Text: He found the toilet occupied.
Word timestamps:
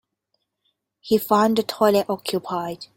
He 0.99 1.19
found 1.19 1.57
the 1.57 1.61
toilet 1.61 2.07
occupied. 2.09 2.87